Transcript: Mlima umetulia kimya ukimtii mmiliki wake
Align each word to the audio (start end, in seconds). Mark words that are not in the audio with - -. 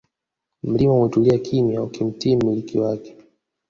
Mlima 0.63 0.93
umetulia 0.93 1.37
kimya 1.37 1.81
ukimtii 1.83 2.35
mmiliki 2.35 2.79
wake 2.79 3.17